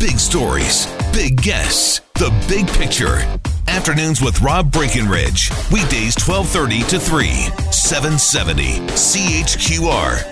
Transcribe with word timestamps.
Big 0.00 0.18
stories, 0.18 0.86
big 1.12 1.42
guests, 1.42 2.00
the 2.14 2.30
big 2.48 2.66
picture. 2.68 3.18
Afternoons 3.68 4.22
with 4.22 4.40
Rob 4.40 4.72
Breckenridge. 4.72 5.50
Weekdays 5.70 6.16
1230 6.16 6.80
to 6.84 6.98
3, 6.98 7.28
770 7.70 8.78
CHQR. 8.96 10.24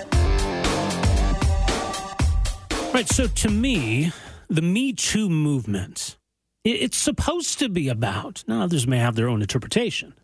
Right. 2.95 3.07
So 3.07 3.27
to 3.27 3.49
me, 3.49 4.11
the 4.49 4.63
Me 4.63 4.91
Too 4.91 5.29
movement, 5.29 6.17
it's 6.63 6.97
supposed 6.97 7.59
to 7.59 7.69
be 7.69 7.89
about, 7.89 8.43
now 8.47 8.63
others 8.63 8.87
may 8.87 8.97
have 8.97 9.13
their 9.13 9.29
own 9.29 9.43
interpretation, 9.43 10.15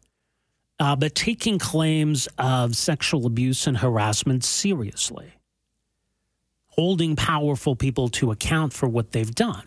uh, 0.80 0.96
but 0.96 1.14
taking 1.14 1.60
claims 1.60 2.28
of 2.40 2.76
sexual 2.76 3.28
abuse 3.28 3.68
and 3.68 3.78
harassment 3.78 4.44
seriously 4.44 5.34
holding 6.76 7.16
powerful 7.16 7.76
people 7.76 8.10
to 8.10 8.32
account 8.32 8.74
for 8.74 8.88
what 8.88 9.12
they've 9.12 9.34
done. 9.34 9.64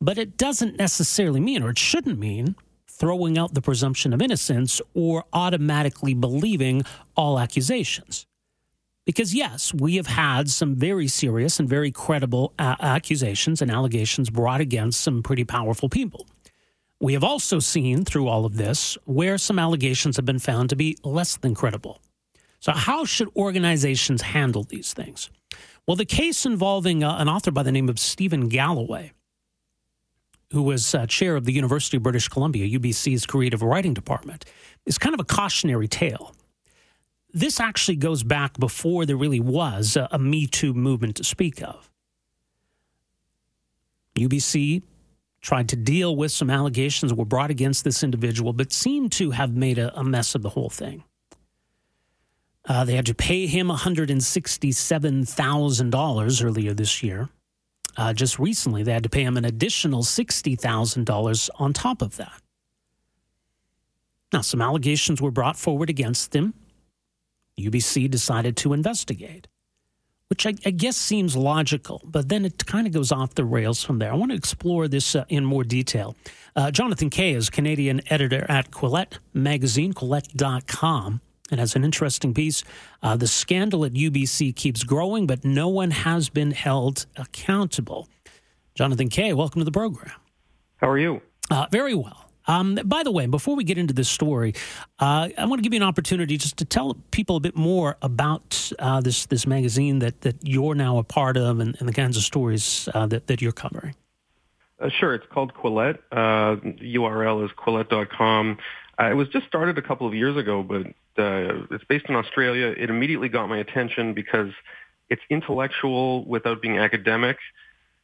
But 0.00 0.18
it 0.18 0.36
doesn't 0.36 0.78
necessarily 0.78 1.40
mean, 1.40 1.62
or 1.62 1.70
it 1.70 1.78
shouldn't 1.78 2.18
mean, 2.18 2.54
throwing 2.88 3.38
out 3.38 3.54
the 3.54 3.62
presumption 3.62 4.12
of 4.12 4.20
innocence 4.20 4.80
or 4.94 5.24
automatically 5.32 6.12
believing 6.12 6.82
all 7.16 7.38
accusations. 7.38 8.26
Because, 9.06 9.34
yes, 9.34 9.72
we 9.72 9.96
have 9.96 10.06
had 10.06 10.50
some 10.50 10.76
very 10.76 11.08
serious 11.08 11.58
and 11.58 11.68
very 11.68 11.90
credible 11.90 12.52
uh, 12.58 12.76
accusations 12.80 13.62
and 13.62 13.70
allegations 13.70 14.28
brought 14.28 14.60
against 14.60 15.00
some 15.00 15.22
pretty 15.22 15.44
powerful 15.44 15.88
people. 15.88 16.26
We 17.00 17.14
have 17.14 17.24
also 17.24 17.58
seen 17.60 18.04
through 18.04 18.28
all 18.28 18.44
of 18.44 18.56
this 18.56 18.98
where 19.06 19.38
some 19.38 19.58
allegations 19.58 20.16
have 20.16 20.26
been 20.26 20.38
found 20.38 20.68
to 20.68 20.76
be 20.76 20.98
less 21.02 21.38
than 21.38 21.54
credible. 21.54 22.02
So, 22.60 22.72
how 22.72 23.06
should 23.06 23.28
organizations 23.36 24.20
handle 24.22 24.64
these 24.64 24.92
things? 24.92 25.30
Well, 25.86 25.96
the 25.96 26.04
case 26.04 26.44
involving 26.44 27.02
uh, 27.02 27.16
an 27.16 27.28
author 27.28 27.50
by 27.50 27.62
the 27.62 27.72
name 27.72 27.88
of 27.88 27.98
Steven 27.98 28.48
Galloway, 28.48 29.12
who 30.52 30.62
was 30.62 30.94
uh, 30.94 31.06
chair 31.06 31.36
of 31.36 31.46
the 31.46 31.52
University 31.52 31.96
of 31.96 32.02
British 32.02 32.28
Columbia, 32.28 32.78
UBC's 32.78 33.24
creative 33.24 33.62
writing 33.62 33.94
department, 33.94 34.44
is 34.84 34.98
kind 34.98 35.14
of 35.14 35.20
a 35.20 35.24
cautionary 35.24 35.88
tale. 35.88 36.34
This 37.32 37.60
actually 37.60 37.96
goes 37.96 38.22
back 38.22 38.58
before 38.58 39.06
there 39.06 39.16
really 39.16 39.40
was 39.40 39.96
a, 39.96 40.08
a 40.10 40.18
Me 40.18 40.46
Too 40.46 40.74
movement 40.74 41.16
to 41.16 41.24
speak 41.24 41.62
of. 41.62 41.90
UBC 44.16 44.82
tried 45.40 45.68
to 45.70 45.76
deal 45.76 46.14
with 46.14 46.30
some 46.30 46.50
allegations 46.50 47.10
that 47.10 47.16
were 47.16 47.24
brought 47.24 47.50
against 47.50 47.84
this 47.84 48.02
individual, 48.02 48.52
but 48.52 48.72
seemed 48.72 49.12
to 49.12 49.30
have 49.30 49.54
made 49.54 49.78
a, 49.78 49.98
a 49.98 50.04
mess 50.04 50.34
of 50.34 50.42
the 50.42 50.50
whole 50.50 50.68
thing. 50.68 51.04
Uh, 52.70 52.84
they 52.84 52.94
had 52.94 53.06
to 53.06 53.14
pay 53.14 53.48
him 53.48 53.68
$167,000 53.68 56.44
earlier 56.44 56.72
this 56.72 57.02
year. 57.02 57.28
Uh, 57.96 58.12
just 58.12 58.38
recently, 58.38 58.84
they 58.84 58.92
had 58.92 59.02
to 59.02 59.08
pay 59.08 59.24
him 59.24 59.36
an 59.36 59.44
additional 59.44 60.04
$60,000 60.04 61.50
on 61.58 61.72
top 61.72 62.00
of 62.00 62.16
that. 62.16 62.40
Now, 64.32 64.42
some 64.42 64.62
allegations 64.62 65.20
were 65.20 65.32
brought 65.32 65.56
forward 65.56 65.90
against 65.90 66.32
him. 66.32 66.54
UBC 67.58 68.08
decided 68.08 68.56
to 68.58 68.72
investigate, 68.72 69.48
which 70.28 70.46
I, 70.46 70.54
I 70.64 70.70
guess 70.70 70.96
seems 70.96 71.36
logical, 71.36 72.00
but 72.04 72.28
then 72.28 72.44
it 72.44 72.64
kind 72.66 72.86
of 72.86 72.92
goes 72.92 73.10
off 73.10 73.34
the 73.34 73.44
rails 73.44 73.82
from 73.82 73.98
there. 73.98 74.12
I 74.12 74.14
want 74.14 74.30
to 74.30 74.36
explore 74.36 74.86
this 74.86 75.16
uh, 75.16 75.24
in 75.28 75.44
more 75.44 75.64
detail. 75.64 76.14
Uh, 76.54 76.70
Jonathan 76.70 77.10
Kay 77.10 77.34
is 77.34 77.50
Canadian 77.50 78.00
editor 78.12 78.46
at 78.48 78.70
Quillette 78.70 79.18
Magazine, 79.34 79.92
quillette.com 79.92 81.20
it 81.50 81.58
has 81.58 81.76
an 81.76 81.84
interesting 81.84 82.34
piece. 82.34 82.64
Uh, 83.02 83.16
the 83.16 83.26
scandal 83.26 83.84
at 83.84 83.92
UBC 83.92 84.54
keeps 84.54 84.82
growing, 84.84 85.26
but 85.26 85.44
no 85.44 85.68
one 85.68 85.90
has 85.90 86.28
been 86.28 86.50
held 86.50 87.06
accountable. 87.16 88.08
Jonathan 88.74 89.08
Kay, 89.08 89.32
welcome 89.32 89.60
to 89.60 89.64
the 89.64 89.72
program. 89.72 90.12
How 90.76 90.88
are 90.88 90.98
you? 90.98 91.20
Uh, 91.50 91.66
very 91.70 91.94
well. 91.94 92.30
Um, 92.46 92.78
by 92.84 93.02
the 93.02 93.12
way, 93.12 93.26
before 93.26 93.54
we 93.54 93.64
get 93.64 93.78
into 93.78 93.94
this 93.94 94.08
story, 94.08 94.54
uh, 94.98 95.28
I 95.36 95.44
want 95.44 95.58
to 95.58 95.62
give 95.62 95.72
you 95.72 95.78
an 95.78 95.86
opportunity 95.86 96.36
just 96.36 96.56
to 96.56 96.64
tell 96.64 96.94
people 97.10 97.36
a 97.36 97.40
bit 97.40 97.54
more 97.54 97.96
about 98.02 98.72
uh, 98.78 99.00
this 99.00 99.26
this 99.26 99.46
magazine 99.46 100.00
that, 100.00 100.22
that 100.22 100.36
you're 100.42 100.74
now 100.74 100.98
a 100.98 101.04
part 101.04 101.36
of 101.36 101.60
and, 101.60 101.76
and 101.78 101.88
the 101.88 101.92
kinds 101.92 102.16
of 102.16 102.22
stories 102.22 102.88
uh, 102.94 103.06
that, 103.06 103.26
that 103.28 103.42
you're 103.42 103.52
covering. 103.52 103.94
Uh, 104.80 104.88
sure. 104.88 105.14
It's 105.14 105.26
called 105.30 105.52
Quillette. 105.54 105.98
Uh, 106.10 106.56
URL 106.56 107.44
is 107.44 107.50
quillette.com. 107.52 108.58
Uh, 108.98 109.10
it 109.10 109.14
was 109.14 109.28
just 109.28 109.46
started 109.46 109.78
a 109.78 109.82
couple 109.82 110.06
of 110.06 110.14
years 110.14 110.36
ago, 110.36 110.62
but 110.62 110.86
uh, 111.20 111.66
it's 111.70 111.84
based 111.84 112.06
in 112.08 112.16
Australia. 112.16 112.74
It 112.76 112.90
immediately 112.90 113.28
got 113.28 113.48
my 113.48 113.58
attention 113.58 114.14
because 114.14 114.52
it's 115.08 115.22
intellectual 115.28 116.24
without 116.24 116.62
being 116.62 116.78
academic. 116.78 117.36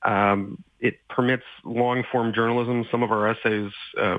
Um, 0.02 0.62
it 0.80 0.96
permits 1.08 1.44
long-form 1.64 2.34
journalism. 2.34 2.86
Some 2.90 3.02
of 3.02 3.10
our 3.10 3.28
essays, 3.28 3.72
uh, 3.98 4.18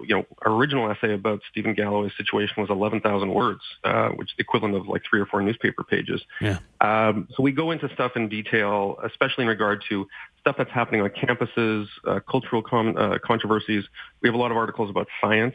you 0.00 0.16
know, 0.16 0.26
our 0.44 0.52
original 0.52 0.90
essay 0.90 1.14
about 1.14 1.40
Steven 1.50 1.74
Galloway's 1.74 2.12
situation 2.16 2.54
was 2.58 2.70
11,000 2.70 3.32
words, 3.32 3.60
uh, 3.84 4.08
which 4.08 4.30
is 4.30 4.34
the 4.36 4.42
equivalent 4.42 4.74
of 4.74 4.88
like 4.88 5.02
three 5.08 5.20
or 5.20 5.26
four 5.26 5.40
newspaper 5.40 5.84
pages. 5.84 6.20
Yeah. 6.40 6.58
Um, 6.80 7.28
so 7.36 7.42
we 7.42 7.52
go 7.52 7.70
into 7.70 7.88
stuff 7.94 8.12
in 8.16 8.28
detail, 8.28 8.98
especially 9.04 9.42
in 9.42 9.48
regard 9.48 9.84
to 9.90 10.08
stuff 10.40 10.56
that's 10.58 10.72
happening 10.72 11.00
on 11.00 11.10
campuses, 11.10 11.86
uh, 12.06 12.20
cultural 12.28 12.62
com- 12.62 12.96
uh, 12.96 13.18
controversies. 13.24 13.84
We 14.20 14.28
have 14.28 14.34
a 14.34 14.38
lot 14.38 14.50
of 14.50 14.56
articles 14.56 14.90
about 14.90 15.06
science. 15.20 15.54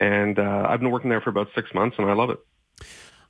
And 0.00 0.38
uh, 0.38 0.66
I've 0.68 0.80
been 0.80 0.90
working 0.90 1.10
there 1.10 1.20
for 1.20 1.30
about 1.30 1.48
six 1.54 1.72
months, 1.74 1.96
and 1.98 2.08
I 2.08 2.14
love 2.14 2.30
it. 2.30 2.38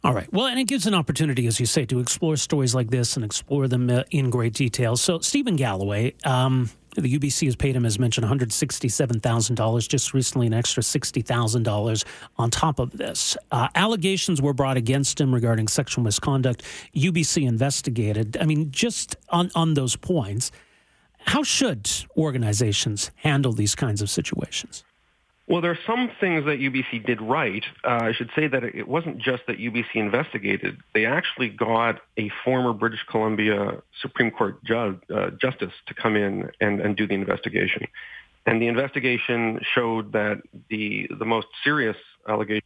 All 0.05 0.15
right. 0.15 0.33
Well, 0.33 0.47
and 0.47 0.61
it 0.61 0.69
gives 0.69 0.87
an 0.87 0.95
opportunity, 0.95 1.47
as 1.49 1.59
you 1.59 1.67
say, 1.67 1.85
to 1.87 1.99
explore 1.99 2.37
stories 2.37 2.73
like 2.75 2.91
this 2.91 3.17
and 3.17 3.25
explore 3.25 3.67
them 3.67 3.91
uh, 3.91 4.05
in 4.11 4.31
great 4.31 4.55
detail. 4.55 4.97
So, 4.97 5.19
Steven 5.19 5.57
Galloway, 5.57 6.15
um, 6.25 6.71
the 6.95 7.19
UBC 7.19 7.47
has 7.47 7.57
paid 7.57 7.75
him, 7.75 7.85
as 7.85 7.99
mentioned, 7.99 8.25
$167,000, 8.27 9.89
just 9.89 10.15
recently 10.15 10.47
an 10.47 10.55
extra 10.55 10.85
$60,000 10.85 12.05
on 12.37 12.51
top 12.51 12.79
of 12.79 12.97
this. 12.97 13.37
Uh, 13.51 13.69
allegations 13.75 14.41
were 14.41 14.55
brought 14.55 14.77
against 14.77 15.21
him 15.21 15.35
regarding 15.35 15.67
sexual 15.67 16.05
misconduct. 16.05 16.63
UBC 16.95 17.47
investigated. 17.47 18.37
I 18.41 18.47
mean, 18.47 18.71
just 18.71 19.17
on, 19.31 19.51
on 19.57 19.75
those 19.75 19.97
points, 19.97 20.53
how 21.19 21.43
should 21.43 21.91
organizations 22.17 23.11
handle 23.17 23.53
these 23.53 23.75
kinds 23.75 24.01
of 24.01 24.09
situations? 24.09 24.85
Well, 25.49 25.63
there 25.63 25.71
are 25.71 25.79
some 25.87 26.11
things 26.21 26.45
that 26.45 26.59
UBC 26.59 27.07
did 27.07 27.23
right. 27.23 27.65
Uh, 27.83 28.01
I 28.03 28.13
should 28.13 28.29
say 28.37 28.49
that 28.49 28.65
it 28.65 28.87
wasn't 28.87 29.17
just 29.17 29.45
that 29.47 29.57
UBC 29.57 29.95
investigated. 29.95 30.77
They 30.93 31.07
actually 31.07 31.49
got 31.49 32.01
a 32.19 32.31
former 32.45 32.75
British 32.75 33.01
Columbia 33.11 33.83
Supreme 34.03 34.31
Court 34.31 34.63
judge, 34.63 34.99
uh, 35.13 35.31
justice 35.41 35.73
to 35.87 35.95
come 35.95 36.17
in 36.17 36.51
and, 36.61 36.81
and 36.81 36.95
do 36.95 37.07
the 37.07 37.15
investigation. 37.15 37.87
And 38.45 38.61
the 38.61 38.67
investigation 38.67 39.61
showed 39.75 40.13
that 40.13 40.43
the, 40.69 41.09
the 41.19 41.25
most 41.25 41.47
serious 41.65 41.97
allegation 42.29 42.63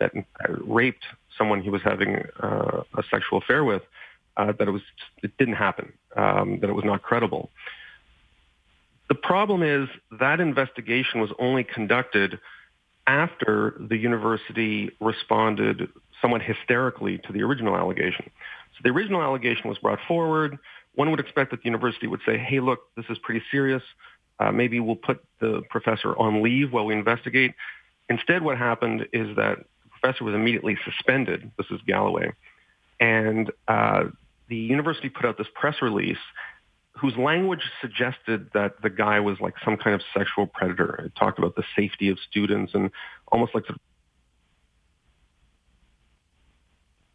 that 0.00 0.10
raped 0.48 1.04
someone 1.38 1.62
he 1.62 1.70
was 1.70 1.82
having 1.82 2.24
uh, 2.42 2.82
a 2.98 3.04
sexual 3.08 3.38
affair 3.38 3.62
with, 3.62 3.82
uh, 4.36 4.50
that 4.58 4.66
it 4.66 4.72
was 4.72 4.82
it 5.22 5.36
didn't 5.38 5.54
happen, 5.54 5.92
um, 6.16 6.58
that 6.58 6.68
it 6.68 6.72
was 6.72 6.84
not 6.84 7.02
credible. 7.02 7.50
The 9.12 9.18
problem 9.18 9.62
is 9.62 9.90
that 10.20 10.40
investigation 10.40 11.20
was 11.20 11.28
only 11.38 11.64
conducted 11.64 12.40
after 13.06 13.76
the 13.78 13.98
university 13.98 14.90
responded 15.02 15.90
somewhat 16.22 16.40
hysterically 16.40 17.18
to 17.26 17.30
the 17.30 17.42
original 17.42 17.76
allegation. 17.76 18.30
So 18.72 18.80
the 18.82 18.88
original 18.88 19.20
allegation 19.20 19.68
was 19.68 19.76
brought 19.76 19.98
forward. 20.08 20.58
One 20.94 21.10
would 21.10 21.20
expect 21.20 21.50
that 21.50 21.58
the 21.58 21.66
university 21.66 22.06
would 22.06 22.20
say, 22.24 22.38
hey, 22.38 22.60
look, 22.60 22.84
this 22.96 23.04
is 23.10 23.18
pretty 23.18 23.42
serious. 23.50 23.82
Uh, 24.40 24.50
maybe 24.50 24.80
we'll 24.80 24.96
put 24.96 25.22
the 25.40 25.60
professor 25.68 26.16
on 26.16 26.42
leave 26.42 26.72
while 26.72 26.86
we 26.86 26.94
investigate. 26.94 27.54
Instead, 28.08 28.42
what 28.42 28.56
happened 28.56 29.08
is 29.12 29.36
that 29.36 29.58
the 29.58 29.90
professor 29.90 30.24
was 30.24 30.34
immediately 30.34 30.78
suspended. 30.86 31.50
This 31.58 31.66
is 31.70 31.82
Galloway. 31.86 32.32
And 32.98 33.52
uh, 33.68 34.04
the 34.48 34.56
university 34.56 35.10
put 35.10 35.26
out 35.26 35.36
this 35.36 35.48
press 35.54 35.82
release 35.82 36.16
whose 36.92 37.16
language 37.16 37.62
suggested 37.80 38.50
that 38.54 38.82
the 38.82 38.90
guy 38.90 39.20
was 39.20 39.40
like 39.40 39.54
some 39.64 39.76
kind 39.76 39.94
of 39.94 40.02
sexual 40.16 40.46
predator. 40.46 41.06
It 41.06 41.12
talked 41.18 41.38
about 41.38 41.56
the 41.56 41.64
safety 41.74 42.10
of 42.10 42.18
students 42.28 42.74
and 42.74 42.90
almost 43.30 43.54
like 43.54 43.64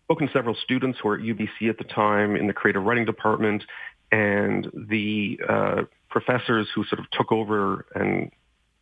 spoken 0.08 0.28
to 0.28 0.34
several 0.34 0.56
students 0.64 0.98
who 1.02 1.10
were 1.10 1.16
at 1.16 1.22
UBC 1.22 1.70
at 1.70 1.78
the 1.78 1.84
time 1.84 2.36
in 2.36 2.48
the 2.48 2.54
creative 2.54 2.84
writing 2.84 3.06
department, 3.06 3.64
and 4.12 4.72
the 4.74 5.40
uh, 5.48 5.82
professors 6.10 6.68
who 6.74 6.86
sort 6.86 7.00
of 7.00 7.10
took 7.12 7.32
over 7.32 7.86
and 7.94 8.32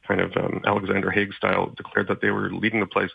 kind 0.07 0.21
of 0.21 0.31
um, 0.37 0.61
Alexander 0.65 1.09
Haig 1.09 1.33
style 1.33 1.73
declared 1.75 2.07
that 2.09 2.21
they 2.21 2.29
were 2.29 2.51
leading 2.51 2.79
the 2.79 2.85
place. 2.85 3.09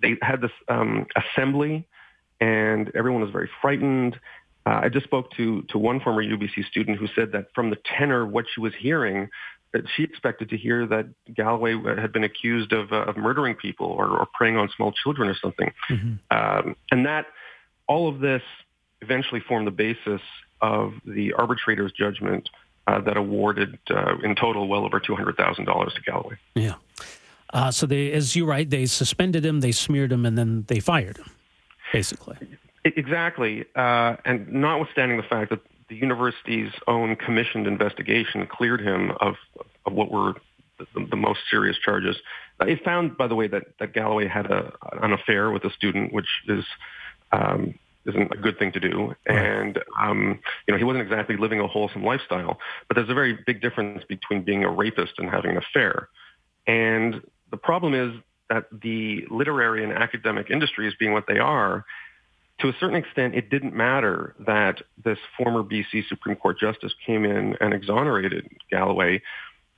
They 0.00 0.16
had 0.22 0.40
this 0.40 0.50
um, 0.68 1.06
assembly, 1.14 1.86
and 2.40 2.90
everyone 2.94 3.20
was 3.20 3.30
very 3.30 3.50
frightened. 3.60 4.18
Uh, 4.66 4.80
I 4.84 4.88
just 4.88 5.04
spoke 5.04 5.30
to 5.36 5.62
to 5.70 5.78
one 5.78 6.00
former 6.00 6.22
UBC 6.22 6.64
student 6.66 6.98
who 6.98 7.06
said 7.14 7.32
that 7.32 7.46
from 7.54 7.70
the 7.70 7.78
tenor 7.96 8.22
of 8.22 8.30
what 8.30 8.44
she 8.54 8.60
was 8.60 8.72
hearing, 8.78 9.28
that 9.72 9.84
she 9.96 10.02
expected 10.02 10.50
to 10.50 10.56
hear 10.56 10.86
that 10.86 11.06
Galloway 11.34 11.74
had 12.00 12.12
been 12.12 12.24
accused 12.24 12.72
of, 12.72 12.92
uh, 12.92 13.04
of 13.04 13.16
murdering 13.16 13.54
people 13.54 13.86
or, 13.86 14.08
or 14.08 14.26
preying 14.34 14.56
on 14.56 14.68
small 14.76 14.92
children 14.92 15.28
or 15.28 15.36
something. 15.40 15.72
Mm-hmm. 15.88 16.36
Um, 16.36 16.76
and 16.90 17.06
that 17.06 17.26
all 17.86 18.08
of 18.08 18.20
this 18.20 18.42
eventually 19.00 19.40
formed 19.40 19.66
the 19.66 19.72
basis 19.72 20.20
of 20.60 20.92
the 21.04 21.32
arbitrator's 21.34 21.92
judgment 21.92 22.48
uh, 22.86 23.00
that 23.00 23.16
awarded 23.16 23.78
uh, 23.90 24.16
in 24.22 24.34
total 24.34 24.68
well 24.68 24.84
over 24.84 25.00
$200,000 25.00 25.94
to 25.94 26.02
Galloway. 26.02 26.36
Yeah. 26.54 26.74
Uh, 27.52 27.70
so 27.70 27.86
they, 27.86 28.12
as 28.12 28.36
you 28.36 28.46
write, 28.46 28.70
they 28.70 28.86
suspended 28.86 29.44
him, 29.44 29.60
they 29.60 29.72
smeared 29.72 30.12
him, 30.12 30.26
and 30.26 30.36
then 30.36 30.64
they 30.68 30.80
fired 30.80 31.16
him, 31.16 31.30
basically. 31.92 32.36
Exactly. 32.84 33.64
Uh, 33.74 34.16
and 34.24 34.50
notwithstanding 34.52 35.16
the 35.16 35.22
fact 35.22 35.50
that 35.50 35.60
the 35.88 35.96
university's 35.96 36.72
own 36.86 37.16
commissioned 37.16 37.66
investigation 37.66 38.46
cleared 38.46 38.80
him 38.80 39.12
of, 39.20 39.34
of 39.84 39.92
what 39.92 40.10
were 40.10 40.34
the, 40.78 41.06
the, 41.10 41.16
most 41.16 41.40
serious 41.50 41.76
charges. 41.76 42.16
It 42.60 42.82
found, 42.84 43.16
by 43.16 43.26
the 43.26 43.34
way, 43.34 43.48
that, 43.48 43.64
that 43.80 43.92
Galloway 43.92 44.28
had 44.28 44.46
a, 44.46 44.72
an 45.02 45.12
affair 45.12 45.50
with 45.50 45.64
a 45.64 45.70
student, 45.70 46.12
which 46.12 46.28
is 46.48 46.64
um, 47.32 47.74
isn't 48.06 48.32
a 48.32 48.36
good 48.36 48.58
thing 48.58 48.72
to 48.72 48.80
do. 48.80 49.14
And 49.26 49.78
um, 50.00 50.38
you 50.66 50.72
know, 50.72 50.78
he 50.78 50.84
wasn't 50.84 51.02
exactly 51.02 51.36
living 51.36 51.60
a 51.60 51.66
wholesome 51.66 52.04
lifestyle. 52.04 52.58
But 52.88 52.96
there's 52.96 53.10
a 53.10 53.14
very 53.14 53.38
big 53.46 53.60
difference 53.60 54.04
between 54.08 54.42
being 54.42 54.64
a 54.64 54.70
rapist 54.70 55.14
and 55.18 55.28
having 55.28 55.52
an 55.52 55.56
affair. 55.58 56.08
And 56.66 57.22
the 57.50 57.56
problem 57.56 57.94
is 57.94 58.12
that 58.48 58.66
the 58.72 59.26
literary 59.30 59.84
and 59.84 59.92
academic 59.92 60.50
industries, 60.50 60.94
being 60.98 61.12
what 61.12 61.26
they 61.28 61.38
are, 61.38 61.84
to 62.60 62.68
a 62.68 62.72
certain 62.78 62.96
extent, 62.96 63.34
it 63.34 63.50
didn't 63.50 63.74
matter 63.74 64.34
that 64.46 64.82
this 65.04 65.18
former 65.36 65.62
BC 65.62 66.06
Supreme 66.08 66.36
Court 66.36 66.58
justice 66.58 66.92
came 67.06 67.24
in 67.24 67.56
and 67.60 67.72
exonerated 67.72 68.48
Galloway 68.70 69.22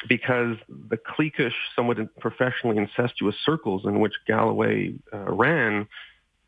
because 0.08 0.56
the 0.68 0.96
cliquish, 0.96 1.52
somewhat 1.76 1.98
professionally 2.18 2.76
incestuous 2.76 3.36
circles 3.44 3.84
in 3.84 4.00
which 4.00 4.14
Galloway 4.26 4.94
uh, 5.12 5.32
ran, 5.32 5.86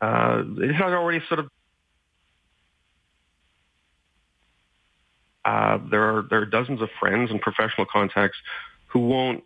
uh, 0.01 0.43
it 0.57 0.73
had 0.73 0.91
already 0.91 1.21
sort 1.27 1.39
of 1.39 1.49
uh, 5.45 5.77
there 5.89 6.03
are 6.03 6.23
there 6.29 6.41
are 6.41 6.45
dozens 6.45 6.81
of 6.81 6.89
friends 6.99 7.31
and 7.31 7.39
professional 7.39 7.85
contacts 7.85 8.37
who 8.87 8.99
won't 8.99 9.43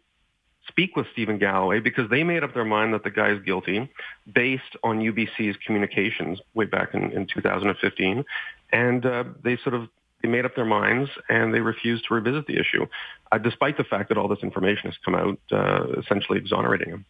speak 0.70 0.96
with 0.96 1.08
Steven 1.12 1.38
Galloway 1.38 1.80
because 1.80 2.10
they 2.10 2.24
made 2.24 2.44
up 2.44 2.54
their 2.54 2.64
mind 2.64 2.94
that 2.94 3.04
the 3.04 3.10
guy 3.12 3.32
is 3.32 3.42
guilty 3.44 3.90
based 4.34 4.78
on 4.84 5.00
UBC's 5.00 5.58
communications 5.66 6.40
way 6.54 6.66
back 6.66 6.94
in, 6.94 7.12
in 7.12 7.28
2015. 7.28 8.24
And 8.72 9.06
uh, 9.06 9.26
they 9.44 9.58
sort 9.58 9.76
of 9.76 9.90
they 10.22 10.30
made 10.30 10.46
up 10.46 10.56
their 10.56 10.66
minds 10.66 11.10
and 11.30 11.54
they 11.54 11.60
refused 11.60 12.06
to 12.08 12.14
revisit 12.14 12.46
the 12.46 12.58
issue, 12.58 12.86
uh, 13.32 13.38
despite 13.38 13.78
the 13.78 13.84
fact 13.84 14.10
that 14.10 14.18
all 14.18 14.28
this 14.28 14.44
information 14.44 14.92
has 14.92 14.98
come 15.04 15.16
out, 15.16 15.40
uh, 15.52 16.00
essentially 16.00 16.38
exonerating 16.38 16.90
him. 16.90 17.06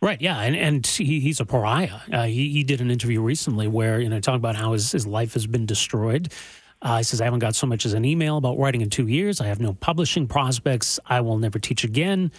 Right, 0.00 0.20
yeah, 0.20 0.38
and 0.38 0.54
and 0.54 0.86
he, 0.86 1.18
he's 1.18 1.40
a 1.40 1.44
pariah. 1.44 1.98
Uh, 2.12 2.24
he, 2.24 2.50
he 2.50 2.62
did 2.62 2.80
an 2.80 2.90
interview 2.90 3.20
recently 3.20 3.66
where 3.66 4.00
you 4.00 4.08
know 4.08 4.20
talking 4.20 4.36
about 4.36 4.54
how 4.54 4.72
his, 4.72 4.92
his 4.92 5.06
life 5.06 5.34
has 5.34 5.46
been 5.46 5.66
destroyed. 5.66 6.32
Uh, 6.80 6.98
he 6.98 7.02
says, 7.02 7.20
I 7.20 7.24
haven't 7.24 7.40
got 7.40 7.56
so 7.56 7.66
much 7.66 7.84
as 7.84 7.92
an 7.92 8.04
email 8.04 8.36
about 8.36 8.56
writing 8.56 8.82
in 8.82 8.90
two 8.90 9.08
years. 9.08 9.40
I 9.40 9.46
have 9.46 9.58
no 9.58 9.72
publishing 9.72 10.28
prospects. 10.28 11.00
I 11.06 11.20
will 11.20 11.36
never 11.36 11.58
teach 11.58 11.82
again 11.82 12.30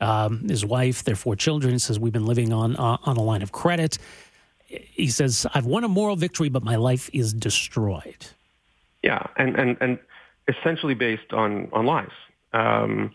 um, 0.00 0.48
his 0.48 0.64
wife, 0.64 1.04
their 1.04 1.16
four 1.16 1.36
children. 1.36 1.78
Says, 1.78 1.98
We've 1.98 2.12
been 2.12 2.26
living 2.26 2.52
on, 2.52 2.76
uh, 2.76 2.98
on 3.04 3.16
a 3.16 3.22
line 3.22 3.42
of 3.42 3.52
credit. 3.52 3.98
He 4.66 5.08
says, 5.08 5.46
I've 5.52 5.66
won 5.66 5.84
a 5.84 5.88
moral 5.88 6.16
victory, 6.16 6.48
but 6.48 6.62
my 6.62 6.76
life 6.76 7.10
is 7.12 7.32
destroyed. 7.32 8.26
Yeah, 9.02 9.26
and, 9.36 9.56
and, 9.56 9.76
and 9.80 9.98
essentially 10.46 10.94
based 10.94 11.32
on, 11.32 11.68
on 11.72 11.86
lies. 11.86 12.10
Um, 12.52 13.10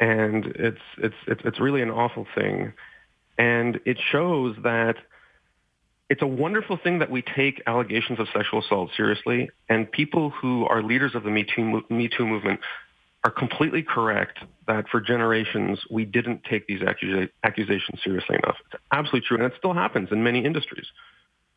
and 0.00 0.46
it's, 0.46 0.80
it's, 0.98 1.14
it's, 1.26 1.40
it's 1.44 1.60
really 1.60 1.82
an 1.82 1.90
awful 1.90 2.26
thing. 2.34 2.72
And 3.38 3.80
it 3.84 3.98
shows 4.10 4.56
that 4.62 4.96
it's 6.08 6.22
a 6.22 6.26
wonderful 6.26 6.76
thing 6.76 7.00
that 7.00 7.10
we 7.10 7.22
take 7.22 7.62
allegations 7.66 8.20
of 8.20 8.28
sexual 8.32 8.60
assault 8.60 8.90
seriously, 8.96 9.50
and 9.68 9.90
people 9.90 10.30
who 10.30 10.64
are 10.66 10.82
leaders 10.82 11.14
of 11.14 11.24
the 11.24 11.30
Me 11.30 11.44
Too, 11.44 11.82
Me 11.90 12.08
Too 12.08 12.26
movement 12.26 12.60
are 13.26 13.30
completely 13.30 13.82
correct 13.82 14.38
that 14.68 14.88
for 14.88 15.00
generations 15.00 15.80
we 15.90 16.04
didn't 16.04 16.44
take 16.44 16.68
these 16.68 16.80
accusa- 16.80 17.28
accusations 17.42 18.00
seriously 18.04 18.36
enough. 18.36 18.54
It's 18.66 18.80
absolutely 18.92 19.26
true, 19.26 19.36
and 19.38 19.46
it 19.46 19.52
still 19.58 19.74
happens 19.74 20.10
in 20.12 20.22
many 20.22 20.44
industries. 20.44 20.86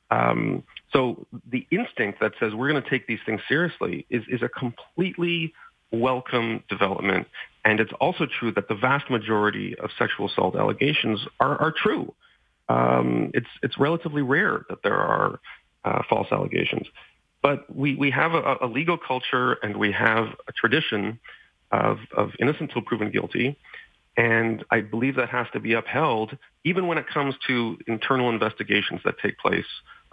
Um, 0.10 0.63
so 0.92 1.27
the 1.48 1.68
instinct 1.69 2.21
that 2.21 2.31
says 2.39 2.56
we're 2.56 2.71
going 2.71 2.81
to 2.81 2.89
take 2.89 3.06
these 3.06 3.19
things 3.24 3.42
seriously 3.48 4.07
is, 4.10 4.24
is 4.27 4.42
a 4.42 4.50
completely 4.50 5.54
welcome 5.92 6.63
development. 6.69 7.27
And 7.63 7.80
it's 7.80 7.94
also 8.01 8.25
true 8.25 8.51
that 8.54 8.68
the 8.68 8.74
vast 8.74 9.12
majority 9.12 9.77
of 9.77 9.92
sexual 10.00 10.27
assault 10.27 10.56
allegations 10.56 11.19
are, 11.39 11.56
are 11.62 11.72
true. 11.72 12.15
Um, 12.68 13.30
it's, 13.36 13.50
it's 13.62 13.77
relatively 13.77 14.24
rare 14.24 14.65
that 14.69 14.81
there 14.81 14.98
are 14.98 15.39
uh, 15.86 16.01
false 16.10 16.30
allegations. 16.31 16.88
But 17.44 17.74
we, 17.74 17.95
we 17.95 18.10
have 18.10 18.33
a, 18.33 18.57
a 18.62 18.65
legal 18.65 18.98
culture 18.98 19.54
and 19.62 19.77
we 19.77 19.92
have 19.92 20.30
a 20.48 20.51
tradition 20.51 21.19
of, 21.71 22.00
of 22.16 22.31
innocent 22.39 22.69
until 22.69 22.81
proven 22.81 23.12
guilty. 23.12 23.57
And 24.18 24.66
I 24.69 24.81
believe 24.81 25.16
that 25.16 25.30
has 25.30 25.48
to 25.54 25.60
be 25.60 25.74
upheld, 25.74 26.38
even 26.63 26.88
when 26.88 26.98
it 26.98 27.07
comes 27.07 27.36
to 27.48 27.77
internal 27.88 28.30
investigations 28.30 29.01
that 29.06 29.18
take 29.19 29.38
place 29.38 29.66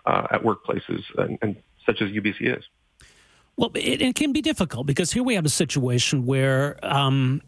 uh, 0.05 0.29
at 0.31 0.43
workplaces, 0.43 1.03
and, 1.19 1.39
and, 1.43 1.57
such 1.85 2.03
as 2.03 2.11
UBC 2.11 2.59
is. 2.59 2.65
Well, 3.57 3.71
it, 3.75 4.03
it, 4.03 4.15
can 4.17 4.33
be 4.33 4.43
difficult 4.43 4.87
because 4.87 5.13
here 5.13 5.23
we 5.23 5.35
have 5.37 5.45
a 5.45 5.49
situation 5.49 6.27
where 6.27 6.79
um, 6.85 7.41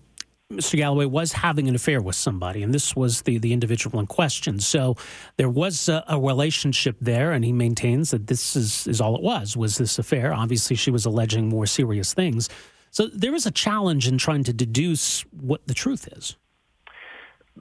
Mr. 0.52 0.76
Galloway 0.76 1.04
was 1.04 1.32
having 1.32 1.68
an 1.68 1.74
affair 1.74 2.00
with 2.00 2.16
somebody, 2.16 2.62
and 2.62 2.72
this 2.72 2.96
was 2.96 3.22
the, 3.22 3.36
the 3.38 3.52
individual 3.52 4.00
in 4.00 4.06
question. 4.06 4.60
So 4.60 4.96
there 5.36 5.50
was 5.50 5.88
a, 5.88 6.02
a, 6.08 6.18
relationship 6.18 6.96
there, 7.00 7.32
and 7.32 7.44
he 7.44 7.52
maintains 7.52 8.12
that 8.12 8.28
this 8.28 8.56
is, 8.56 8.86
is 8.86 9.00
all 9.00 9.14
it 9.14 9.22
was, 9.22 9.56
was 9.56 9.76
this 9.76 9.98
affair. 9.98 10.32
Obviously, 10.32 10.74
she 10.74 10.90
was 10.90 11.04
alleging 11.04 11.48
more 11.48 11.66
serious 11.66 12.14
things. 12.14 12.48
So 12.90 13.06
there 13.06 13.34
is 13.34 13.46
a 13.46 13.50
challenge 13.50 14.08
in 14.08 14.18
trying 14.18 14.44
to 14.44 14.52
deduce 14.52 15.22
what 15.32 15.66
the 15.66 15.74
truth 15.74 16.08
is. 16.16 16.36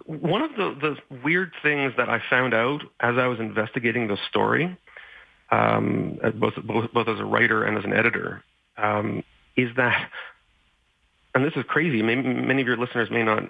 One 0.06 0.42
of 0.42 0.52
the, 0.52 0.96
the 1.10 1.18
weird 1.24 1.54
things 1.64 1.94
that 1.98 2.10
I 2.10 2.22
found 2.30 2.54
out 2.54 2.84
as 3.00 3.18
I 3.18 3.28
was 3.28 3.40
investigating 3.40 4.08
the 4.08 4.18
story, 4.30 4.78
um, 5.52 6.20
both, 6.36 6.54
both, 6.64 6.92
both 6.94 7.08
as 7.08 7.20
a 7.20 7.26
writer 7.26 7.64
and 7.64 7.78
as 7.78 7.84
an 7.84 7.94
editor, 7.94 8.44
um, 8.78 9.24
is 9.56 9.76
that, 9.76 10.10
and 11.34 11.44
this 11.44 11.54
is 11.56 11.66
crazy, 11.68 12.02
maybe, 12.04 12.22
many 12.22 12.62
of 12.62 12.68
your 12.68 12.78
listeners 12.78 13.10
may 13.10 13.24
not, 13.24 13.44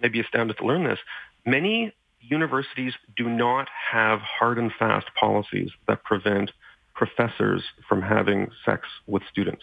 may 0.00 0.08
be 0.08 0.20
astounded 0.20 0.56
to 0.58 0.64
learn 0.64 0.84
this, 0.84 0.98
many 1.44 1.92
universities 2.20 2.94
do 3.16 3.28
not 3.28 3.68
have 3.92 4.20
hard 4.20 4.58
and 4.58 4.72
fast 4.78 5.06
policies 5.14 5.70
that 5.86 6.02
prevent 6.04 6.52
professors 6.94 7.62
from 7.86 8.00
having 8.00 8.50
sex 8.64 8.88
with 9.06 9.22
students 9.30 9.62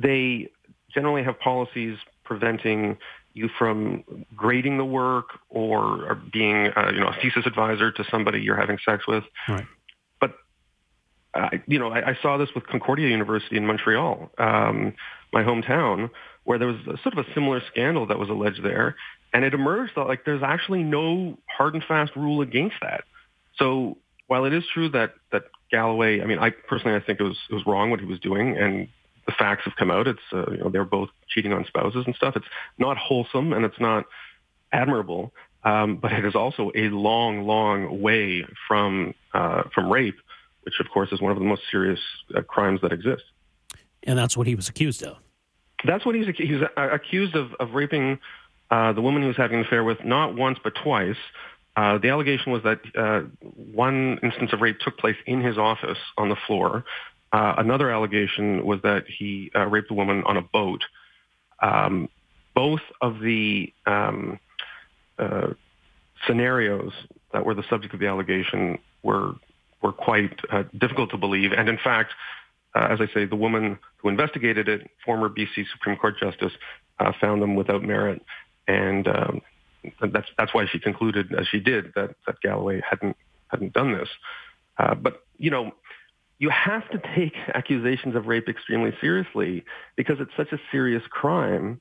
they 0.00 0.50
generally 0.92 1.22
have 1.22 1.38
policies 1.38 1.96
preventing 2.24 2.96
you 3.32 3.48
from 3.58 4.04
grading 4.36 4.78
the 4.78 4.84
work 4.84 5.38
or, 5.48 6.20
being, 6.32 6.66
uh, 6.76 6.90
you 6.92 7.00
know, 7.00 7.08
a 7.08 7.16
thesis 7.22 7.46
advisor 7.46 7.92
to 7.92 8.04
somebody 8.10 8.40
you're 8.40 8.56
having 8.56 8.78
sex 8.84 9.06
with. 9.06 9.24
Right. 9.48 9.66
But, 10.20 10.32
uh, 11.34 11.50
you 11.66 11.78
know, 11.78 11.90
I, 11.90 12.10
I, 12.10 12.18
saw 12.20 12.38
this 12.38 12.48
with 12.54 12.66
Concordia 12.66 13.08
University 13.08 13.56
in 13.56 13.66
Montreal, 13.66 14.30
um, 14.38 14.94
my 15.32 15.44
hometown, 15.44 16.10
where 16.42 16.58
there 16.58 16.68
was 16.68 16.78
a, 16.88 16.98
sort 17.02 17.16
of 17.16 17.24
a 17.24 17.34
similar 17.34 17.62
scandal 17.70 18.06
that 18.08 18.18
was 18.18 18.28
alleged 18.28 18.64
there. 18.64 18.96
And 19.32 19.44
it 19.44 19.54
emerged 19.54 19.92
that, 19.94 20.08
like, 20.08 20.24
there's 20.24 20.42
actually 20.42 20.82
no 20.82 21.38
hard 21.56 21.74
and 21.74 21.84
fast 21.84 22.16
rule 22.16 22.42
against 22.42 22.76
that. 22.82 23.04
So 23.56 23.96
while 24.26 24.44
it 24.44 24.52
is 24.52 24.64
true 24.74 24.88
that, 24.88 25.14
that 25.30 25.44
Galloway, 25.70 26.20
I 26.20 26.26
mean, 26.26 26.40
I 26.40 26.50
personally, 26.50 26.96
I 26.96 27.00
think 27.00 27.20
it 27.20 27.24
was, 27.24 27.38
it 27.48 27.54
was 27.54 27.64
wrong 27.64 27.90
what 27.90 28.00
he 28.00 28.06
was 28.06 28.18
doing, 28.18 28.56
and 28.58 28.88
the 29.26 29.32
facts 29.32 29.64
have 29.64 29.76
come 29.76 29.90
out. 29.90 30.06
It's 30.06 30.20
uh, 30.32 30.50
you 30.50 30.58
know 30.58 30.70
they're 30.70 30.84
both 30.84 31.10
cheating 31.28 31.52
on 31.52 31.64
spouses 31.66 32.04
and 32.06 32.14
stuff. 32.14 32.36
It's 32.36 32.46
not 32.78 32.96
wholesome 32.96 33.52
and 33.52 33.64
it's 33.64 33.80
not 33.80 34.06
admirable, 34.72 35.32
um, 35.64 35.96
but 35.96 36.12
it 36.12 36.24
is 36.24 36.34
also 36.34 36.70
a 36.74 36.88
long, 36.88 37.46
long 37.46 38.00
way 38.00 38.44
from 38.66 39.14
uh, 39.34 39.64
from 39.74 39.90
rape, 39.90 40.18
which 40.62 40.74
of 40.80 40.88
course 40.90 41.12
is 41.12 41.20
one 41.20 41.32
of 41.32 41.38
the 41.38 41.44
most 41.44 41.62
serious 41.70 42.00
uh, 42.34 42.42
crimes 42.42 42.80
that 42.82 42.92
exist. 42.92 43.22
And 44.04 44.18
that's 44.18 44.36
what 44.36 44.46
he 44.46 44.54
was 44.54 44.68
accused 44.68 45.02
of. 45.02 45.18
That's 45.84 46.04
what 46.04 46.14
he's, 46.14 46.26
he's 46.36 46.60
accused 46.76 47.34
of, 47.34 47.54
of 47.54 47.72
raping 47.72 48.18
uh, 48.70 48.92
the 48.92 49.00
woman 49.00 49.22
he 49.22 49.28
was 49.28 49.36
having 49.36 49.60
an 49.60 49.64
affair 49.64 49.82
with, 49.82 50.04
not 50.04 50.36
once 50.36 50.58
but 50.62 50.74
twice. 50.74 51.16
Uh, 51.76 51.98
the 51.98 52.08
allegation 52.08 52.52
was 52.52 52.62
that 52.62 52.80
uh, 52.96 53.22
one 53.72 54.18
instance 54.22 54.52
of 54.52 54.60
rape 54.60 54.78
took 54.80 54.98
place 54.98 55.16
in 55.26 55.40
his 55.40 55.56
office 55.56 55.98
on 56.18 56.28
the 56.28 56.36
floor. 56.46 56.84
Uh, 57.32 57.54
another 57.58 57.90
allegation 57.90 58.64
was 58.64 58.80
that 58.82 59.04
he 59.06 59.50
uh, 59.54 59.66
raped 59.66 59.90
a 59.90 59.94
woman 59.94 60.22
on 60.24 60.36
a 60.36 60.42
boat. 60.42 60.82
Um, 61.60 62.08
both 62.54 62.80
of 63.00 63.20
the 63.20 63.72
um, 63.86 64.40
uh, 65.18 65.48
scenarios 66.26 66.92
that 67.32 67.44
were 67.44 67.54
the 67.54 67.62
subject 67.70 67.94
of 67.94 68.00
the 68.00 68.06
allegation 68.06 68.78
were 69.02 69.34
were 69.82 69.92
quite 69.92 70.38
uh, 70.50 70.64
difficult 70.76 71.10
to 71.10 71.16
believe, 71.16 71.52
and 71.52 71.68
in 71.68 71.78
fact, 71.78 72.12
as 72.74 73.00
I 73.00 73.06
say, 73.14 73.24
the 73.24 73.36
woman 73.36 73.78
who 73.96 74.10
investigated 74.10 74.68
it, 74.68 74.90
former 75.04 75.30
BC 75.30 75.64
Supreme 75.72 75.96
Court 75.96 76.18
Justice, 76.18 76.52
found 77.18 77.40
them 77.40 77.54
without 77.54 77.82
merit, 77.82 78.20
and 78.68 79.08
um, 79.08 79.40
that's 80.12 80.28
that's 80.36 80.52
why 80.52 80.66
she 80.66 80.78
concluded 80.78 81.32
as 81.34 81.46
she 81.48 81.60
did 81.60 81.92
that 81.94 82.14
that 82.26 82.40
Galloway 82.42 82.82
hadn't 82.88 83.16
hadn't 83.48 83.72
done 83.72 83.92
this. 83.92 84.08
Uh, 84.78 84.94
but 84.94 85.24
you 85.38 85.50
know, 85.50 85.72
you 86.40 86.50
have 86.50 86.88
to 86.90 87.00
take 87.14 87.34
accusations 87.54 88.16
of 88.16 88.26
rape 88.26 88.48
extremely 88.48 88.92
seriously 89.00 89.64
because 89.94 90.16
it's 90.18 90.32
such 90.36 90.50
a 90.50 90.58
serious 90.72 91.04
crime. 91.08 91.80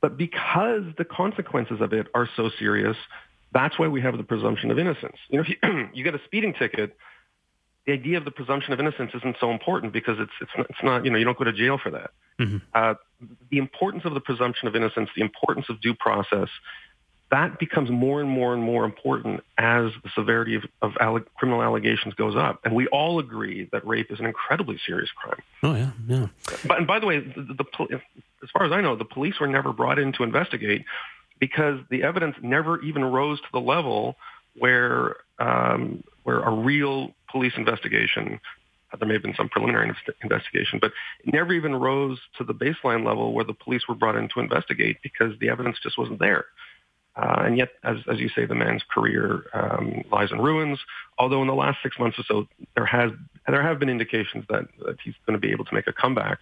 But 0.00 0.16
because 0.16 0.82
the 0.98 1.04
consequences 1.04 1.80
of 1.80 1.92
it 1.92 2.08
are 2.12 2.28
so 2.36 2.50
serious, 2.58 2.96
that's 3.52 3.78
why 3.78 3.86
we 3.86 4.00
have 4.00 4.16
the 4.16 4.24
presumption 4.24 4.72
of 4.72 4.78
innocence. 4.78 5.16
You 5.28 5.36
know, 5.38 5.44
if 5.46 5.50
you, 5.50 5.88
you 5.94 6.02
get 6.02 6.16
a 6.16 6.20
speeding 6.24 6.54
ticket, 6.54 6.96
the 7.86 7.92
idea 7.92 8.16
of 8.16 8.24
the 8.24 8.30
presumption 8.30 8.72
of 8.72 8.80
innocence 8.80 9.12
isn't 9.14 9.36
so 9.38 9.50
important 9.50 9.92
because 9.92 10.16
it's 10.18 10.32
it's 10.40 10.50
not, 10.56 10.66
it's 10.70 10.82
not 10.82 11.04
you 11.04 11.10
know 11.10 11.18
you 11.18 11.24
don't 11.24 11.38
go 11.38 11.44
to 11.44 11.52
jail 11.52 11.78
for 11.82 11.90
that. 11.90 12.10
Mm-hmm. 12.40 12.58
Uh, 12.74 12.94
the 13.50 13.58
importance 13.58 14.04
of 14.04 14.14
the 14.14 14.20
presumption 14.20 14.68
of 14.68 14.74
innocence, 14.74 15.10
the 15.14 15.22
importance 15.22 15.66
of 15.68 15.80
due 15.80 15.94
process, 15.94 16.48
that 17.32 17.58
becomes 17.58 17.90
more 17.90 18.20
and 18.20 18.28
more 18.28 18.52
and 18.52 18.62
more 18.62 18.84
important 18.84 19.42
as 19.56 19.90
the 20.04 20.10
severity 20.14 20.54
of, 20.54 20.64
of 20.82 20.92
alle- 21.00 21.24
criminal 21.36 21.62
allegations 21.62 22.12
goes 22.14 22.36
up. 22.36 22.60
And 22.62 22.74
we 22.74 22.86
all 22.88 23.18
agree 23.18 23.68
that 23.72 23.84
rape 23.86 24.12
is 24.12 24.20
an 24.20 24.26
incredibly 24.26 24.78
serious 24.86 25.10
crime. 25.16 25.40
Oh, 25.62 25.74
yeah, 25.74 25.90
yeah. 26.06 26.26
But, 26.66 26.78
and 26.78 26.86
by 26.86 27.00
the 27.00 27.06
way, 27.06 27.20
the, 27.20 27.42
the, 27.42 28.00
as 28.42 28.50
far 28.52 28.66
as 28.66 28.72
I 28.72 28.82
know, 28.82 28.96
the 28.96 29.06
police 29.06 29.40
were 29.40 29.46
never 29.46 29.72
brought 29.72 29.98
in 29.98 30.12
to 30.12 30.24
investigate 30.24 30.84
because 31.40 31.80
the 31.90 32.02
evidence 32.02 32.36
never 32.42 32.80
even 32.82 33.02
rose 33.02 33.40
to 33.40 33.48
the 33.50 33.60
level 33.60 34.16
where, 34.58 35.16
um, 35.38 36.04
where 36.24 36.40
a 36.40 36.54
real 36.54 37.14
police 37.30 37.54
investigation 37.56 38.40
there 38.98 39.08
may 39.08 39.14
have 39.14 39.22
been 39.22 39.34
some 39.34 39.48
preliminary 39.48 39.90
investigation, 40.22 40.78
but 40.78 40.92
it 41.24 41.32
never 41.32 41.54
even 41.54 41.74
rose 41.74 42.18
to 42.36 42.44
the 42.44 42.52
baseline 42.52 43.06
level 43.06 43.32
where 43.32 43.42
the 43.42 43.54
police 43.54 43.88
were 43.88 43.94
brought 43.94 44.16
in 44.16 44.28
to 44.28 44.38
investigate 44.38 44.98
because 45.02 45.32
the 45.40 45.48
evidence 45.48 45.78
just 45.82 45.96
wasn't 45.96 46.18
there. 46.18 46.44
Uh, 47.14 47.42
and 47.44 47.58
yet, 47.58 47.70
as, 47.84 47.98
as 48.10 48.18
you 48.18 48.28
say, 48.30 48.46
the 48.46 48.54
man's 48.54 48.82
career 48.90 49.44
um, 49.52 50.02
lies 50.10 50.32
in 50.32 50.40
ruins. 50.40 50.78
Although 51.18 51.42
in 51.42 51.48
the 51.48 51.54
last 51.54 51.78
six 51.82 51.98
months 51.98 52.18
or 52.18 52.22
so, 52.22 52.48
there 52.74 52.86
has 52.86 53.10
there 53.46 53.62
have 53.62 53.78
been 53.78 53.88
indications 53.88 54.44
that, 54.48 54.66
that 54.84 54.96
he's 55.02 55.14
going 55.26 55.34
to 55.34 55.40
be 55.40 55.52
able 55.52 55.64
to 55.64 55.74
make 55.74 55.86
a 55.86 55.92
comeback. 55.92 56.38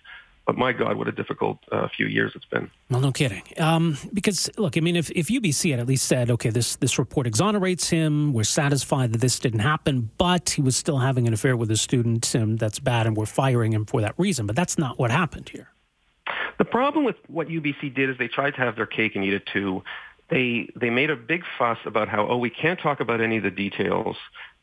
But 0.47 0.57
my 0.57 0.73
God, 0.73 0.97
what 0.97 1.07
a 1.07 1.12
difficult 1.12 1.59
uh, 1.71 1.89
few 1.97 2.07
years 2.07 2.33
it's 2.35 2.45
been. 2.45 2.71
Well, 2.89 3.00
no 3.00 3.12
kidding. 3.12 3.43
Um, 3.59 3.97
because 4.12 4.50
look, 4.59 4.77
I 4.77 4.81
mean, 4.81 4.97
if, 4.97 5.11
if 5.11 5.29
UBC 5.29 5.71
had 5.71 5.81
at 5.81 5.87
least 5.87 6.07
said, 6.07 6.31
okay, 6.31 6.50
this 6.50 6.77
this 6.77 6.99
report 6.99 7.27
exonerates 7.27 7.89
him, 7.89 8.33
we're 8.33 8.45
satisfied 8.45 9.12
that 9.12 9.21
this 9.21 9.39
didn't 9.39 9.61
happen, 9.61 10.11
but 10.19 10.50
he 10.50 10.62
was 10.62 10.77
still 10.77 10.99
having 10.99 11.27
an 11.27 11.33
affair 11.33 11.57
with 11.57 11.71
a 11.71 11.77
student, 11.77 12.35
and 12.35 12.59
that's 12.59 12.79
bad, 12.79 13.07
and 13.07 13.17
we're 13.17 13.27
firing 13.27 13.73
him 13.73 13.85
for 13.85 14.00
that 14.00 14.15
reason. 14.19 14.47
But 14.47 14.57
that's 14.57 14.79
not 14.79 14.99
what 14.99 15.11
happened 15.11 15.49
here. 15.49 15.69
The 16.59 16.65
problem 16.65 17.05
with 17.05 17.17
what 17.29 17.49
UBC 17.49 17.95
did 17.95 18.11
is 18.11 18.19
they 18.19 18.29
tried 18.29 18.53
to 18.53 18.61
have 18.61 18.77
their 18.77 18.87
cake 18.87 19.17
and 19.17 19.25
eat 19.25 19.33
it 19.33 19.47
too 19.47 19.83
they 20.31 20.69
they 20.77 20.91
made 20.91 21.11
a 21.11 21.17
big 21.17 21.43
fuss 21.59 21.79
about 21.85 22.09
how 22.09 22.27
oh 22.29 22.37
we 22.37 22.51
can't 22.51 22.81
talk 22.81 23.01
about 23.01 23.21
any 23.21 23.37
of 23.39 23.43
the 23.43 23.51
details 23.51 24.17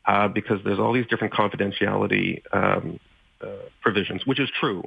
uh, 0.06 0.28
because 0.28 0.60
there's 0.64 0.78
all 0.78 0.92
these 0.92 1.06
different 1.06 1.34
confidentiality 1.34 2.42
um, 2.52 2.98
uh, 3.42 3.46
provisions, 3.82 4.26
which 4.26 4.40
is 4.40 4.48
true. 4.58 4.82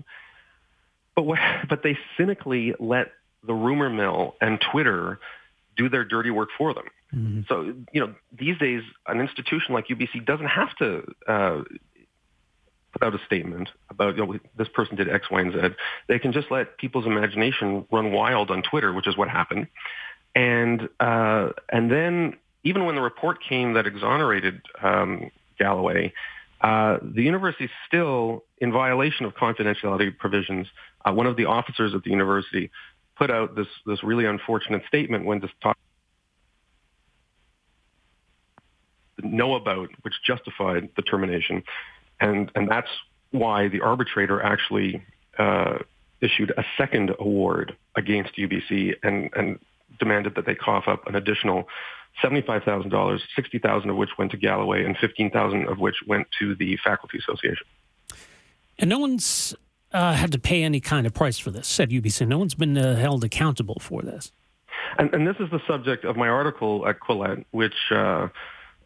But 1.16 1.24
what, 1.24 1.40
but 1.70 1.84
they 1.84 1.98
cynically 2.18 2.74
let 2.80 3.12
the 3.46 3.54
rumor 3.54 3.90
mill 3.90 4.36
and 4.42 4.60
Twitter 4.72 5.20
do 5.78 5.90
their 5.90 6.04
dirty 6.04 6.32
work 6.32 6.50
for 6.58 6.74
them. 6.74 6.86
Mm-hmm. 7.16 7.42
So 7.48 7.74
you 7.92 8.02
know 8.02 8.16
these 8.38 8.58
days 8.58 8.82
an 9.08 9.22
institution 9.22 9.74
like 9.74 9.88
UBC 9.88 10.26
doesn't 10.26 10.48
have 10.48 10.76
to. 10.78 11.04
Uh, 11.28 11.62
put 12.92 13.04
out 13.04 13.16
a 13.16 13.26
statement 13.26 13.70
about 13.90 14.18
you 14.18 14.26
know, 14.26 14.38
this 14.58 14.68
person 14.68 14.98
did 14.98 15.10
X, 15.10 15.32
Y, 15.32 15.40
and 15.40 15.54
Z. 15.54 15.60
They 16.10 16.20
can 16.20 16.34
just 16.34 16.52
let 16.52 16.78
people's 16.78 17.06
imagination 17.06 17.86
run 17.90 18.12
wild 18.12 18.52
on 18.52 18.64
Twitter, 18.64 18.92
which 18.92 19.08
is 19.08 19.16
what 19.16 19.30
happened. 19.30 19.68
And 20.36 20.90
uh, 21.00 21.50
and 21.70 21.92
then 21.92 22.38
even 22.64 22.86
when 22.86 22.96
the 22.96 23.02
report 23.02 23.40
came 23.44 23.74
that 23.74 23.88
exonerated 23.88 24.62
um, 24.82 25.32
Galloway, 25.58 26.14
uh, 26.62 26.98
the 27.02 27.24
university 27.24 27.70
still 27.88 28.44
in 28.60 28.72
violation 28.72 29.26
of 29.26 29.34
confidentiality 29.34 30.16
provisions. 30.16 30.68
Uh, 31.04 31.12
one 31.12 31.26
of 31.26 31.36
the 31.36 31.46
officers 31.46 31.94
at 31.96 32.04
the 32.04 32.12
university 32.12 32.70
put 33.18 33.32
out 33.32 33.56
this 33.56 33.68
this 33.86 34.04
really 34.04 34.26
unfortunate 34.26 34.84
statement 34.88 35.26
when 35.26 35.40
this 35.40 35.50
talk 35.62 35.78
know 39.24 39.56
about, 39.56 39.90
which 40.02 40.14
justified 40.26 40.90
the 40.96 41.02
termination, 41.02 41.64
and 42.20 42.52
and 42.56 42.70
that's 42.70 42.90
why 43.32 43.68
the 43.68 43.82
arbitrator 43.82 44.42
actually 44.42 45.04
uh, 45.40 45.78
issued 46.22 46.52
a 46.58 46.64
second 46.78 47.12
award 47.20 47.76
against 47.96 48.36
UBC 48.36 48.94
and 49.04 49.30
and 49.36 49.60
demanded 50.00 50.36
that 50.36 50.46
they 50.46 50.56
cough 50.56 50.88
up 50.88 51.08
an 51.08 51.16
additional 51.16 51.68
$75,000, 52.24 53.20
60,000 53.36 53.90
of 53.90 53.96
which 53.96 54.10
went 54.18 54.32
to 54.32 54.38
Galloway 54.38 54.84
and 54.84 54.98
15,000 54.98 55.68
of 55.68 55.80
which 55.80 55.96
went 56.08 56.28
to 56.40 56.56
the 56.56 56.78
Faculty 56.84 57.18
Association. 57.18 57.66
And 58.78 58.90
no 58.90 59.00
one's 59.00 59.56
uh, 59.94 60.14
had 60.14 60.32
to 60.32 60.40
pay 60.40 60.64
any 60.64 60.80
kind 60.80 61.06
of 61.06 61.14
price 61.14 61.38
for 61.38 61.52
this, 61.52 61.68
said 61.68 61.90
UBC. 61.90 62.28
No 62.28 62.38
one's 62.38 62.56
been 62.56 62.78
uh, 62.78 62.96
held 62.96 63.24
accountable 63.24 63.78
for 63.80 64.02
this. 64.02 64.32
And, 64.98 65.14
and, 65.14 65.28
this 65.28 65.38
is 65.40 65.50
the 65.52 65.62
subject 65.68 66.04
of 66.06 66.18
my 66.18 66.28
article 66.28 66.88
at 66.88 67.00
Quillette, 67.00 67.46
which 67.52 67.76
uh, 67.92 68.28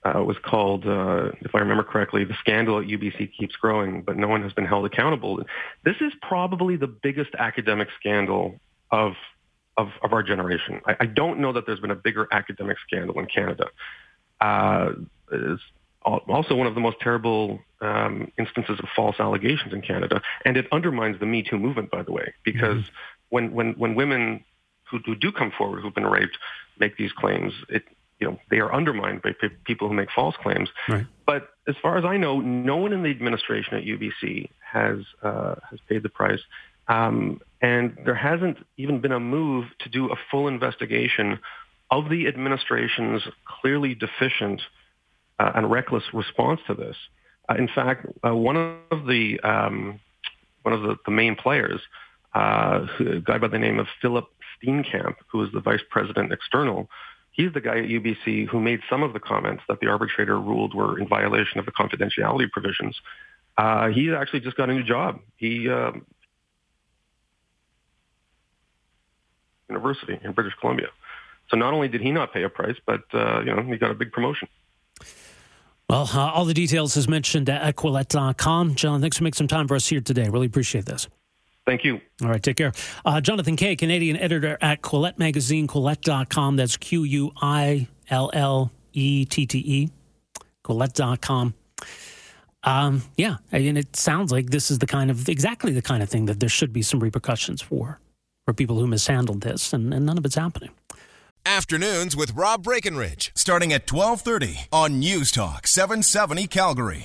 uh 0.03 0.23
was 0.23 0.37
called, 0.43 0.85
uh, 0.85 1.31
if 1.41 1.55
I 1.55 1.59
remember 1.59 1.83
correctly, 1.83 2.25
The 2.25 2.35
Scandal 2.39 2.79
at 2.79 2.85
UBC 2.85 3.31
Keeps 3.37 3.55
Growing, 3.55 4.01
but 4.01 4.17
no 4.17 4.27
one 4.27 4.43
has 4.43 4.53
been 4.53 4.65
held 4.65 4.85
accountable. 4.85 5.43
This 5.83 5.95
is 6.01 6.13
probably 6.21 6.75
the 6.75 6.87
biggest 6.87 7.31
academic 7.37 7.87
scandal 7.99 8.59
of 8.91 9.13
of, 9.77 9.89
of 10.03 10.13
our 10.13 10.23
generation. 10.23 10.81
I, 10.85 10.95
I, 11.01 11.05
don't 11.05 11.39
know 11.39 11.53
that 11.53 11.65
there's 11.65 11.79
been 11.79 11.91
a 11.91 11.95
bigger 11.95 12.27
academic 12.31 12.77
scandal 12.87 13.19
in 13.19 13.25
Canada. 13.25 13.67
Uh, 14.39 14.91
it's 15.31 15.61
also 16.05 16.55
one 16.55 16.67
of 16.67 16.75
the 16.75 16.81
most 16.81 16.97
terrible 17.01 17.59
um, 17.81 18.31
instances 18.37 18.79
of 18.79 18.85
false 18.95 19.15
allegations 19.19 19.73
in 19.73 19.81
Canada, 19.81 20.21
and 20.45 20.55
it 20.57 20.67
undermines 20.71 21.19
the 21.19 21.25
Me 21.25 21.43
Too 21.43 21.57
movement, 21.57 21.91
by 21.91 22.03
the 22.03 22.11
way, 22.11 22.33
because 22.43 22.83
mm-hmm. 22.83 22.95
when, 23.29 23.51
when, 23.53 23.73
when 23.73 23.95
women 23.95 24.43
who, 24.89 24.99
who 25.05 25.15
do 25.15 25.31
come 25.31 25.51
forward 25.57 25.81
who've 25.81 25.95
been 25.95 26.05
raped 26.05 26.37
make 26.79 26.97
these 26.97 27.11
claims, 27.11 27.53
it 27.69 27.83
you 28.19 28.27
know 28.27 28.39
they 28.49 28.59
are 28.59 28.73
undermined 28.73 29.21
by 29.21 29.33
p- 29.39 29.49
people 29.65 29.87
who 29.87 29.93
make 29.93 30.09
false 30.11 30.35
claims. 30.37 30.69
Right. 30.87 31.05
But 31.25 31.49
as 31.67 31.75
far 31.81 31.97
as 31.97 32.05
I 32.05 32.17
know, 32.17 32.39
no 32.39 32.77
one 32.77 32.93
in 32.93 33.03
the 33.03 33.09
administration 33.09 33.75
at 33.75 33.83
UBC 33.83 34.49
has 34.61 34.99
uh, 35.21 35.55
has 35.69 35.79
paid 35.89 36.03
the 36.03 36.09
price. 36.09 36.39
Um, 36.87 37.41
and 37.65 37.97
there 38.05 38.13
hasn't 38.13 38.57
even 38.77 39.01
been 39.01 39.11
a 39.11 39.19
move 39.19 39.65
to 39.79 39.89
do 39.89 40.11
a 40.11 40.15
full 40.29 40.47
investigation 40.47 41.39
of 41.89 42.09
the 42.09 42.27
administration's 42.27 43.23
clearly 43.59 43.95
deficient 43.95 44.61
uh, 45.39 45.51
and 45.55 45.71
reckless 45.71 46.03
response 46.13 46.59
to 46.67 46.75
this. 46.75 46.95
Uh, 47.49 47.55
in 47.55 47.67
fact, 47.67 48.05
uh, 48.23 48.35
one 48.35 48.55
of 48.91 49.07
the 49.07 49.39
um, 49.39 49.99
one 50.61 50.75
of 50.75 50.83
the, 50.83 50.95
the 51.05 51.11
main 51.11 51.35
players, 51.35 51.81
uh, 52.35 52.85
a 52.99 53.19
guy 53.21 53.39
by 53.39 53.47
the 53.47 53.57
name 53.57 53.79
of 53.79 53.87
Philip 53.99 54.25
Steenkamp, 54.55 55.15
who 55.31 55.43
is 55.43 55.51
the 55.51 55.59
vice 55.59 55.85
president 55.89 56.31
external, 56.31 56.87
he's 57.31 57.51
the 57.53 57.61
guy 57.61 57.79
at 57.79 57.85
UBC 57.85 58.47
who 58.47 58.59
made 58.59 58.81
some 58.87 59.01
of 59.01 59.13
the 59.13 59.19
comments 59.19 59.63
that 59.69 59.79
the 59.79 59.87
arbitrator 59.87 60.39
ruled 60.39 60.75
were 60.75 60.99
in 60.99 61.07
violation 61.07 61.57
of 61.57 61.65
the 61.65 61.71
confidentiality 61.71 62.47
provisions. 62.51 62.95
Uh, 63.57 63.87
he 63.87 64.13
actually 64.13 64.41
just 64.41 64.57
got 64.57 64.69
a 64.69 64.73
new 64.73 64.83
job. 64.83 65.19
He 65.37 65.67
um, 65.69 66.05
University 69.69 70.19
in 70.23 70.31
British 70.31 70.53
Columbia. 70.59 70.87
So 71.49 71.57
not 71.57 71.73
only 71.73 71.87
did 71.87 72.01
he 72.01 72.11
not 72.11 72.33
pay 72.33 72.43
a 72.43 72.49
price, 72.49 72.77
but 72.85 73.03
uh, 73.13 73.41
you 73.41 73.53
know 73.53 73.61
he 73.61 73.77
got 73.77 73.91
a 73.91 73.95
big 73.95 74.11
promotion. 74.11 74.47
Well, 75.89 76.09
uh, 76.13 76.31
all 76.31 76.45
the 76.45 76.53
details 76.53 76.97
as 76.97 77.07
mentioned 77.07 77.49
at 77.49 77.75
Quillette.com. 77.75 78.75
John, 78.75 79.01
thanks 79.01 79.17
for 79.17 79.23
making 79.23 79.37
some 79.37 79.47
time 79.47 79.67
for 79.67 79.75
us 79.75 79.87
here 79.87 80.01
today. 80.01 80.29
Really 80.29 80.47
appreciate 80.47 80.85
this. 80.85 81.07
Thank 81.65 81.83
you. 81.83 81.99
All 82.21 82.29
right, 82.29 82.41
take 82.41 82.57
care. 82.57 82.73
Uh, 83.05 83.21
Jonathan 83.21 83.55
Kay, 83.55 83.75
Canadian 83.75 84.17
editor 84.17 84.57
at 84.61 84.81
Quillette 84.81 85.17
Magazine, 85.17 85.67
Quillette.com. 85.67 86.55
That's 86.55 86.77
Q 86.77 87.03
U 87.03 87.31
I 87.41 87.87
L 88.09 88.31
L 88.33 88.71
E 88.93 89.25
T 89.25 89.45
T 89.45 89.59
E, 89.59 89.89
Quillette.com. 90.63 91.53
Um, 92.63 93.03
yeah, 93.15 93.37
and 93.51 93.77
it 93.77 93.95
sounds 93.95 94.31
like 94.31 94.49
this 94.49 94.71
is 94.71 94.79
the 94.79 94.87
kind 94.87 95.11
of 95.11 95.29
exactly 95.29 95.71
the 95.71 95.83
kind 95.83 96.01
of 96.01 96.09
thing 96.09 96.25
that 96.25 96.39
there 96.39 96.49
should 96.49 96.73
be 96.73 96.81
some 96.81 96.99
repercussions 96.99 97.61
for 97.61 97.99
for 98.45 98.53
people 98.53 98.79
who 98.79 98.87
mishandled 98.87 99.41
this, 99.41 99.73
and, 99.73 99.93
and 99.93 100.05
none 100.05 100.17
of 100.17 100.25
it's 100.25 100.35
happening. 100.35 100.69
Afternoons 101.45 102.15
with 102.15 102.33
Rob 102.33 102.63
Breckenridge, 102.63 103.31
starting 103.35 103.71
at 103.73 103.91
1230 103.91 104.67
on 104.71 104.99
News 104.99 105.31
Talk 105.31 105.67
770 105.67 106.47
Calgary. 106.47 107.03